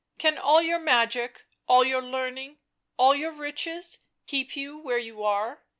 "Can 0.17 0.39
all 0.39 0.63
your 0.63 0.79
magic, 0.79 1.45
all 1.67 1.83
your 1.85 2.01
learning, 2.01 2.57
all 2.97 3.13
your 3.13 3.31
riches, 3.33 3.99
keep 4.25 4.55
you 4.55 4.75
where 4.75 4.97
you 4.97 5.23
are? 5.23 5.61